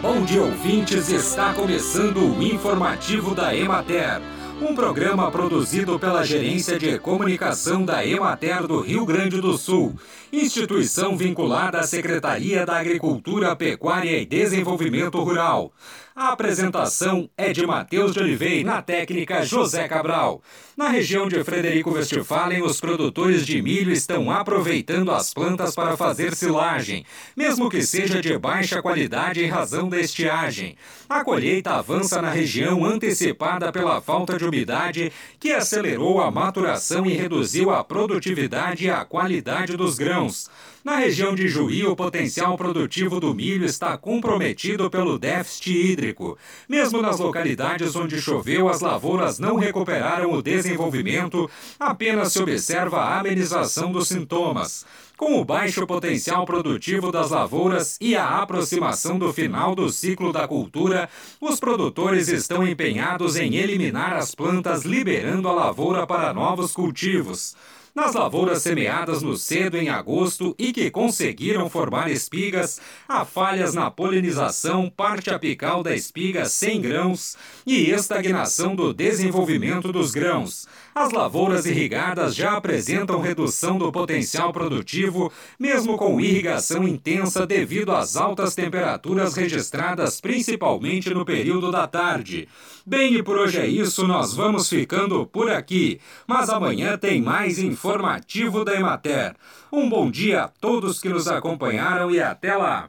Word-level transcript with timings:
Bom 0.00 0.24
dia, 0.24 0.40
ouvintes. 0.40 1.08
Está 1.08 1.52
começando 1.52 2.18
o 2.18 2.40
informativo 2.40 3.34
da 3.34 3.52
Emater, 3.52 4.20
um 4.62 4.72
programa 4.72 5.28
produzido 5.28 5.98
pela 5.98 6.24
Gerência 6.24 6.78
de 6.78 7.00
Comunicação 7.00 7.84
da 7.84 8.06
Emater 8.06 8.64
do 8.64 8.80
Rio 8.80 9.04
Grande 9.04 9.40
do 9.40 9.58
Sul, 9.58 9.98
instituição 10.32 11.16
vinculada 11.16 11.80
à 11.80 11.82
Secretaria 11.82 12.64
da 12.64 12.78
Agricultura, 12.78 13.56
Pecuária 13.56 14.20
e 14.20 14.24
Desenvolvimento 14.24 15.20
Rural. 15.20 15.72
A 16.20 16.30
apresentação 16.30 17.30
é 17.36 17.52
de 17.52 17.64
Matheus 17.64 18.12
de 18.12 18.18
Oliveira, 18.18 18.68
na 18.68 18.82
técnica 18.82 19.44
José 19.44 19.86
Cabral. 19.86 20.42
Na 20.76 20.88
região 20.88 21.28
de 21.28 21.44
Frederico 21.44 21.92
Westphalen, 21.92 22.60
os 22.60 22.80
produtores 22.80 23.46
de 23.46 23.62
milho 23.62 23.92
estão 23.92 24.28
aproveitando 24.28 25.12
as 25.12 25.32
plantas 25.32 25.76
para 25.76 25.96
fazer 25.96 26.34
silagem, 26.34 27.04
mesmo 27.36 27.70
que 27.70 27.82
seja 27.82 28.20
de 28.20 28.36
baixa 28.36 28.82
qualidade 28.82 29.44
em 29.44 29.46
razão 29.46 29.88
da 29.88 30.00
estiagem. 30.00 30.76
A 31.08 31.22
colheita 31.22 31.74
avança 31.74 32.20
na 32.20 32.30
região 32.30 32.84
antecipada 32.84 33.70
pela 33.70 34.00
falta 34.00 34.36
de 34.36 34.44
umidade, 34.44 35.12
que 35.38 35.52
acelerou 35.52 36.20
a 36.20 36.32
maturação 36.32 37.06
e 37.06 37.12
reduziu 37.12 37.70
a 37.70 37.84
produtividade 37.84 38.86
e 38.86 38.90
a 38.90 39.04
qualidade 39.04 39.76
dos 39.76 39.96
grãos. 39.96 40.50
Na 40.84 40.96
região 40.96 41.34
de 41.34 41.48
Juí, 41.48 41.84
o 41.84 41.94
potencial 41.94 42.56
produtivo 42.56 43.20
do 43.20 43.34
milho 43.34 43.66
está 43.66 43.96
comprometido 43.98 44.88
pelo 44.88 45.18
déficit 45.18 45.70
hídrico. 45.70 46.07
Mesmo 46.68 47.02
nas 47.02 47.18
localidades 47.18 47.96
onde 47.96 48.20
choveu, 48.20 48.68
as 48.68 48.80
lavouras 48.80 49.38
não 49.38 49.56
recuperaram 49.56 50.32
o 50.32 50.42
desenvolvimento, 50.42 51.50
apenas 51.78 52.32
se 52.32 52.42
observa 52.42 53.00
a 53.00 53.20
amenização 53.20 53.92
dos 53.92 54.08
sintomas. 54.08 54.84
Com 55.16 55.40
o 55.40 55.44
baixo 55.44 55.84
potencial 55.84 56.46
produtivo 56.46 57.10
das 57.10 57.30
lavouras 57.30 57.98
e 58.00 58.14
a 58.14 58.40
aproximação 58.40 59.18
do 59.18 59.32
final 59.32 59.74
do 59.74 59.88
ciclo 59.88 60.32
da 60.32 60.46
cultura, 60.46 61.08
os 61.40 61.58
produtores 61.58 62.28
estão 62.28 62.64
empenhados 62.64 63.36
em 63.36 63.56
eliminar 63.56 64.12
as 64.12 64.32
plantas, 64.32 64.84
liberando 64.84 65.48
a 65.48 65.52
lavoura 65.52 66.06
para 66.06 66.32
novos 66.32 66.72
cultivos. 66.72 67.56
Nas 67.98 68.14
lavouras 68.14 68.62
semeadas 68.62 69.22
no 69.22 69.36
cedo 69.36 69.76
em 69.76 69.88
agosto 69.88 70.54
e 70.56 70.72
que 70.72 70.88
conseguiram 70.88 71.68
formar 71.68 72.08
espigas, 72.08 72.80
há 73.08 73.24
falhas 73.24 73.74
na 73.74 73.90
polinização, 73.90 74.88
parte 74.88 75.30
apical 75.30 75.82
da 75.82 75.92
espiga 75.92 76.44
sem 76.44 76.80
grãos 76.80 77.36
e 77.66 77.90
estagnação 77.90 78.76
do 78.76 78.94
desenvolvimento 78.94 79.90
dos 79.90 80.12
grãos. 80.12 80.68
As 80.94 81.10
lavouras 81.10 81.66
irrigadas 81.66 82.36
já 82.36 82.56
apresentam 82.56 83.20
redução 83.20 83.78
do 83.78 83.90
potencial 83.90 84.52
produtivo, 84.52 85.32
mesmo 85.58 85.96
com 85.96 86.20
irrigação 86.20 86.86
intensa 86.86 87.44
devido 87.44 87.90
às 87.90 88.16
altas 88.16 88.54
temperaturas 88.54 89.34
registradas 89.34 90.20
principalmente 90.20 91.12
no 91.12 91.24
período 91.24 91.72
da 91.72 91.88
tarde. 91.88 92.48
Bem, 92.86 93.16
e 93.16 93.22
por 93.22 93.36
hoje 93.36 93.58
é 93.58 93.66
isso, 93.66 94.06
nós 94.06 94.32
vamos 94.32 94.68
ficando 94.68 95.26
por 95.26 95.50
aqui. 95.50 96.00
Mas 96.26 96.48
amanhã 96.48 96.96
tem 96.96 97.20
mais 97.20 97.58
informativo 97.88 98.64
da 98.66 98.74
Emater. 98.74 99.34
Um 99.72 99.88
bom 99.88 100.10
dia 100.10 100.42
a 100.42 100.48
todos 100.48 101.00
que 101.00 101.08
nos 101.08 101.26
acompanharam 101.26 102.10
e 102.10 102.20
até 102.20 102.54
lá! 102.54 102.86